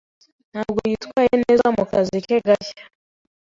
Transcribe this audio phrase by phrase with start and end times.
[0.51, 2.81] Ntabwo yitwaye neza mu kazi ke gashya.